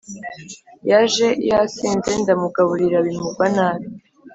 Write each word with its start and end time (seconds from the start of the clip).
Yaje 0.89 1.27
yasinze 1.49 2.11
ndamugaburira 2.21 2.97
bimugwa 3.05 3.45
nabi 3.55 3.87